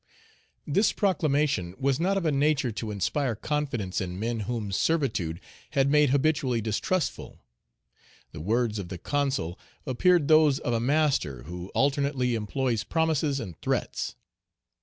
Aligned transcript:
This 0.65 0.93
proclamation 0.93 1.75
was 1.77 1.99
not 1.99 2.17
of 2.17 2.25
a 2.25 2.31
nature 2.31 2.71
to 2.71 2.89
inspire 2.89 3.35
confidence 3.35 4.01
in 4.01 4.17
men 4.19 4.39
whom 4.49 4.71
servitude 4.71 5.39
had 5.73 5.91
made 5.91 6.09
habitually 6.09 6.59
distrustful. 6.59 7.37
The 8.31 8.41
words 8.41 8.79
of 8.79 8.89
the 8.89 8.97
Consul 8.97 9.59
appeared 9.85 10.27
those 10.27 10.57
of 10.57 10.73
a 10.73 10.79
master 10.79 11.43
who 11.43 11.69
alternately 11.75 12.33
employs 12.33 12.83
promises 12.83 13.39
and 13.39 13.55
threats. 13.61 14.15